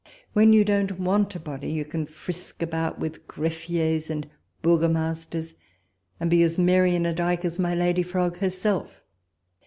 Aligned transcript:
When 0.33 0.51
you 0.51 0.63
don't 0.65 0.99
want 0.99 1.35
a 1.35 1.39
body, 1.39 1.71
you 1.71 1.85
can 1.85 2.07
frisk 2.07 2.63
about 2.63 2.97
with 2.97 3.27
greffiers 3.27 4.09
and 4.09 4.27
burgomasters, 4.63 5.53
and 6.19 6.27
be 6.27 6.41
as 6.41 6.57
merry 6.57 6.95
in 6.95 7.05
a 7.05 7.13
dyke 7.13 7.45
as 7.45 7.59
my 7.59 7.75
lady 7.75 8.01
frog 8.01 8.37
herself. 8.37 9.03